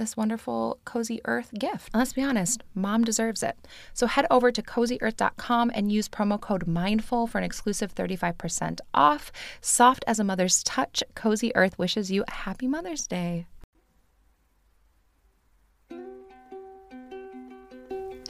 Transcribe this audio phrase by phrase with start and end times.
[0.00, 1.90] this wonderful Cozy Earth gift.
[1.92, 3.68] And let's be honest, mom deserves it.
[3.92, 9.30] So head over to cozyearth.com and use promo code MINDFUL for an exclusive 35% off.
[9.60, 13.46] Soft as a mother's touch, Cozy Earth wishes you a happy Mother's Day.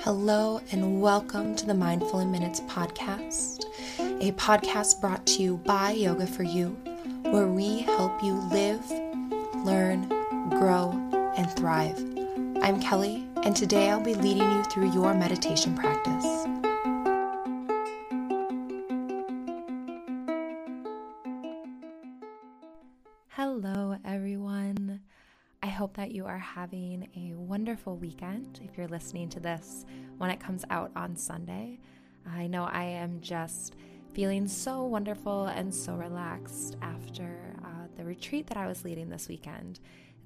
[0.00, 3.64] Hello, and welcome to the Mindful in Minutes podcast,
[3.98, 6.70] a podcast brought to you by Yoga for You,
[7.30, 8.84] where we help you live,
[9.64, 10.08] learn,
[10.48, 11.98] grow, and thrive.
[12.62, 16.24] I'm Kelly, and today I'll be leading you through your meditation practice.
[23.28, 25.00] Hello, everyone.
[25.62, 29.84] I hope that you are having a wonderful weekend if you're listening to this
[30.18, 31.78] when it comes out on Sunday.
[32.26, 33.76] I know I am just
[34.12, 39.28] feeling so wonderful and so relaxed after uh, the retreat that I was leading this
[39.28, 39.80] weekend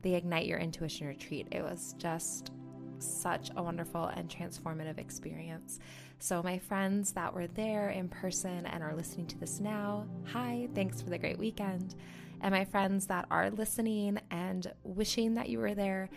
[0.04, 1.48] the Ignite Your Intuition retreat.
[1.50, 2.52] It was just
[2.98, 5.80] such a wonderful and transformative experience.
[6.18, 10.68] So, my friends that were there in person and are listening to this now, hi,
[10.74, 11.94] thanks for the great weekend.
[12.42, 16.10] And my friends that are listening and wishing that you were there,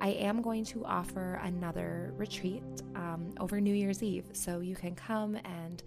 [0.00, 2.62] I am going to offer another retreat
[2.94, 4.26] um, over New Year's Eve.
[4.32, 5.82] So, you can come and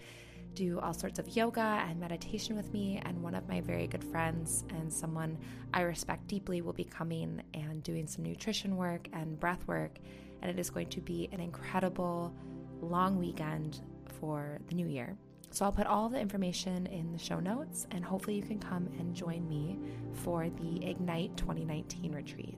[0.57, 3.00] do all sorts of yoga and meditation with me.
[3.06, 5.38] And one of my very good friends and someone
[5.73, 10.00] I respect deeply will be coming and doing some nutrition work and breath work.
[10.41, 12.34] And it is going to be an incredible
[12.81, 13.81] long weekend
[14.19, 15.16] for the new year.
[15.51, 18.90] So I'll put all the information in the show notes, and hopefully, you can come
[19.00, 19.79] and join me
[20.12, 22.57] for the Ignite 2019 retreat.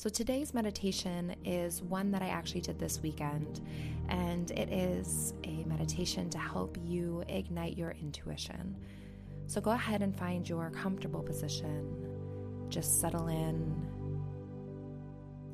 [0.00, 3.60] So, today's meditation is one that I actually did this weekend,
[4.08, 8.78] and it is a meditation to help you ignite your intuition.
[9.46, 11.94] So, go ahead and find your comfortable position.
[12.70, 13.76] Just settle in.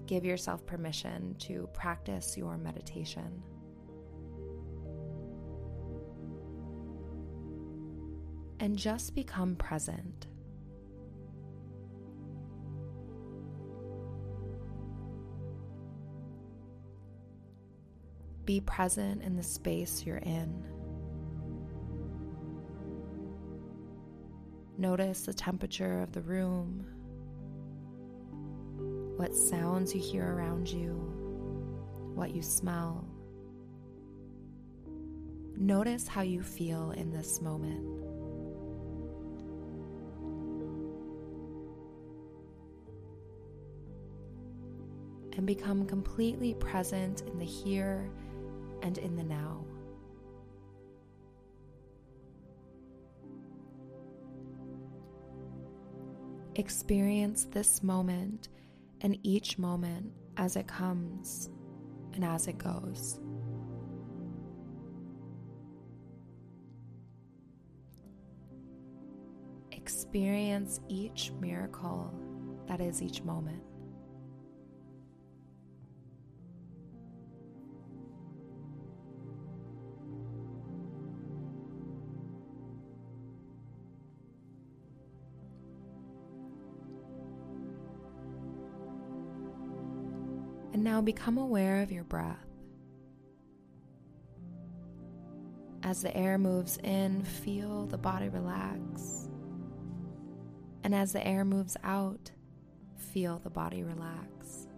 [0.07, 3.43] Give yourself permission to practice your meditation.
[8.61, 10.29] And just become present.
[18.47, 20.65] Be present in the space you're in.
[24.79, 26.87] Notice the temperature of the room,
[29.17, 30.93] what sounds you hear around you,
[32.15, 33.05] what you smell.
[35.57, 37.85] Notice how you feel in this moment.
[45.37, 48.09] And become completely present in the here
[48.83, 49.65] and in the now.
[56.55, 58.49] Experience this moment
[59.03, 61.51] and each moment as it comes
[62.15, 63.21] and as it goes.
[69.71, 72.13] Experience each miracle
[72.67, 73.63] that is each moment.
[90.77, 92.37] And now become aware of your breath.
[95.83, 99.31] As the air moves in, feel the body relax.
[100.85, 102.31] And as the air moves out,
[102.95, 104.69] feel the body relax.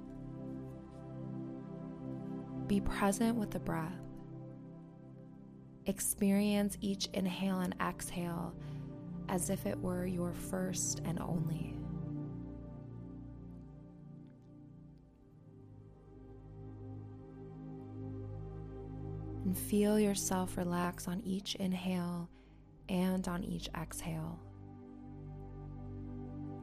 [2.68, 3.90] Be present with the breath.
[5.86, 8.54] Experience each inhale and exhale
[9.28, 11.77] as if it were your first and only.
[19.48, 22.28] And feel yourself relax on each inhale
[22.90, 24.38] and on each exhale.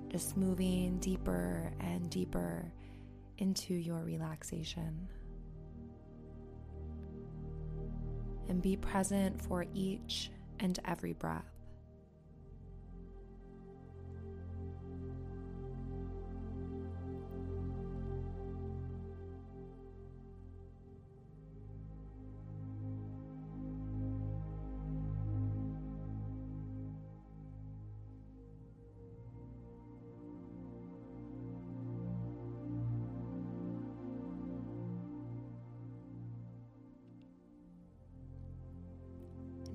[0.08, 2.72] Just moving deeper and deeper
[3.40, 5.08] into your relaxation.
[8.50, 10.30] And be present for each
[10.60, 11.55] and every breath.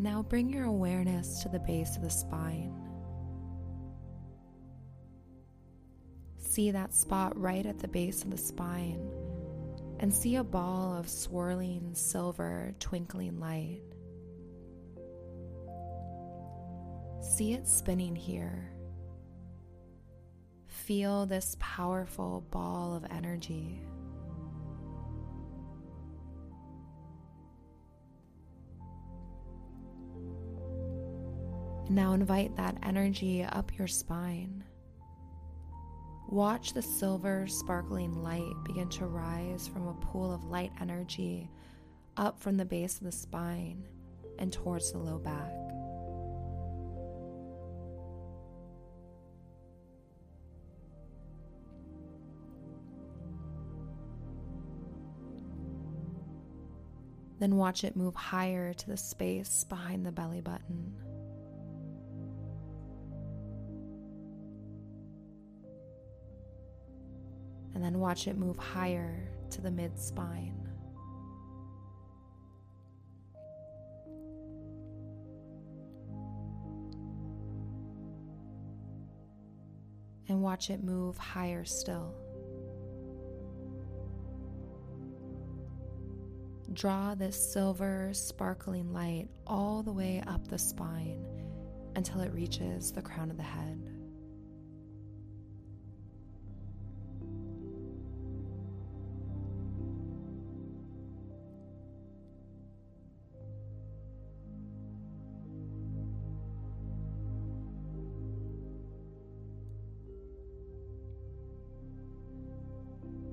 [0.01, 2.75] Now bring your awareness to the base of the spine.
[6.39, 9.11] See that spot right at the base of the spine
[9.99, 13.83] and see a ball of swirling silver twinkling light.
[17.21, 18.73] See it spinning here.
[20.67, 23.83] Feel this powerful ball of energy.
[31.91, 34.63] Now invite that energy up your spine.
[36.29, 41.51] Watch the silver sparkling light begin to rise from a pool of light energy
[42.17, 43.89] up from the base of the spine
[44.39, 45.51] and towards the low back.
[57.41, 60.95] Then watch it move higher to the space behind the belly button.
[67.75, 70.57] And then watch it move higher to the mid spine.
[80.29, 82.15] And watch it move higher still.
[86.73, 91.27] Draw this silver, sparkling light all the way up the spine
[91.97, 94.00] until it reaches the crown of the head.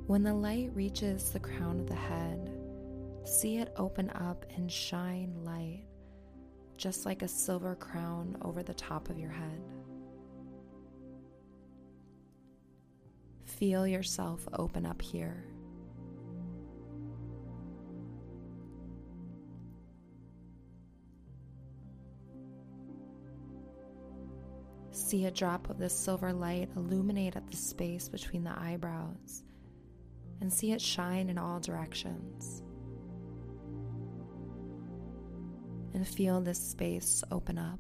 [0.08, 2.50] When the light reaches the crown of the head,
[3.26, 5.84] see it open up and shine light,
[6.78, 9.62] just like a silver crown over the top of your head.
[13.44, 15.44] Feel yourself open up here.
[24.92, 29.44] See a drop of this silver light illuminate at the space between the eyebrows
[30.42, 32.64] and see it shine in all directions.
[35.94, 37.80] And feel this space open up.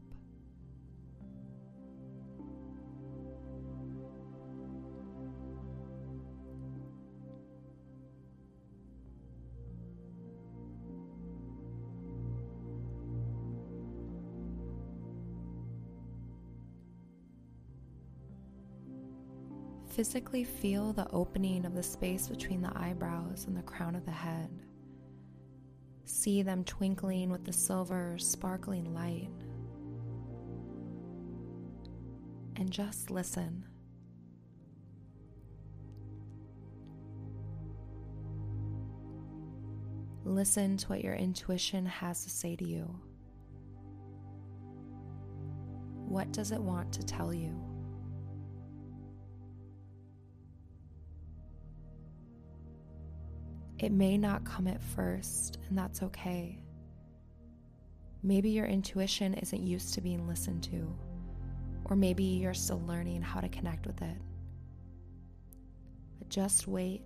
[19.97, 24.11] Physically feel the opening of the space between the eyebrows and the crown of the
[24.11, 24.47] head.
[26.05, 29.31] See them twinkling with the silver, sparkling light.
[32.57, 33.65] And just listen.
[40.25, 42.99] Listen to what your intuition has to say to you.
[46.07, 47.66] What does it want to tell you?
[53.79, 56.60] It may not come at first, and that's okay.
[58.24, 60.96] Maybe your intuition isn't used to being listened to,
[61.86, 64.17] or maybe you're still learning how to connect with it.
[66.17, 67.03] But just wait,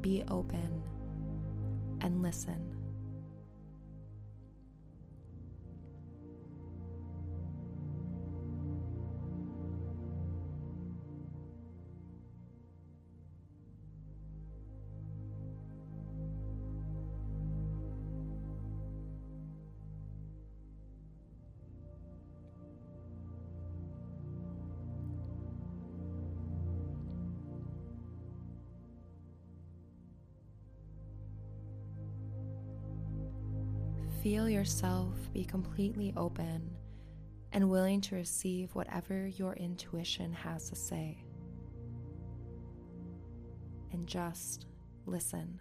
[0.00, 0.82] be open,
[2.00, 2.69] and listen.
[34.30, 36.70] Feel yourself be completely open
[37.50, 41.24] and willing to receive whatever your intuition has to say.
[43.90, 44.66] And just
[45.04, 45.58] listen.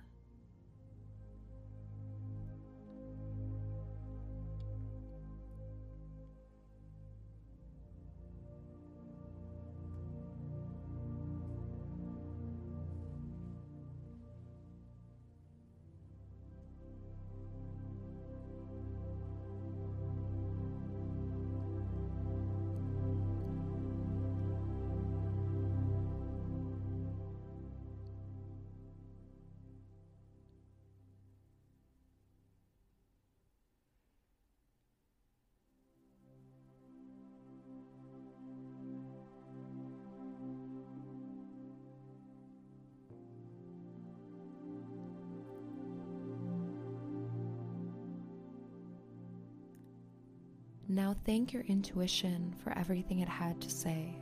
[50.92, 54.16] Now thank your intuition for everything it had to say.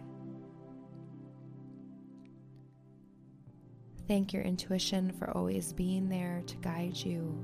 [4.06, 7.42] Thank your intuition for always being there to guide you.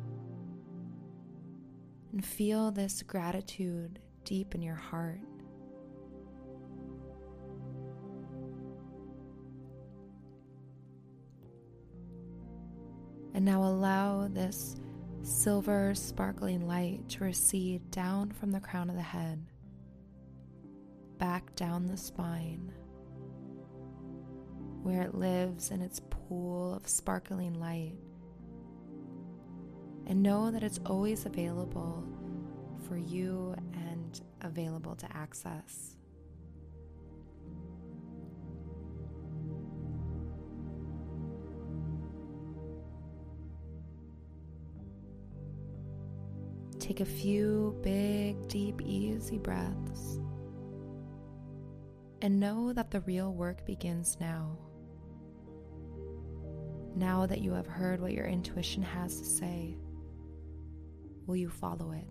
[2.12, 5.22] And feel this gratitude deep in your heart.
[13.34, 14.76] And now allow this
[15.24, 19.42] silver sparkling light to recede down from the crown of the head,
[21.18, 22.72] back down the spine,
[24.82, 27.96] where it lives in its pool of sparkling light.
[30.06, 32.04] And know that it's always available
[32.88, 35.96] for you and available to access.
[46.84, 50.20] Take a few big, deep, easy breaths.
[52.22, 54.58] And know that the real work begins now.
[56.94, 59.78] Now that you have heard what your intuition has to say,
[61.26, 62.06] will you follow it?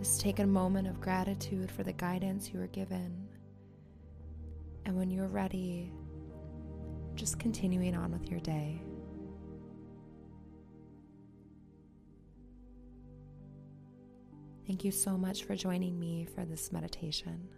[0.00, 3.28] Just take a moment of gratitude for the guidance you were given.
[4.84, 5.90] And when you're ready,
[7.14, 8.82] just continuing on with your day.
[14.66, 17.48] Thank you so much for joining me for this meditation.